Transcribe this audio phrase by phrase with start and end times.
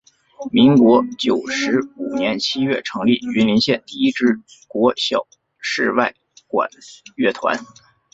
[0.51, 5.27] 民国九十五年七月成立云林县第一支国小
[5.59, 6.15] 室外
[6.47, 6.67] 管
[7.15, 7.55] 乐团。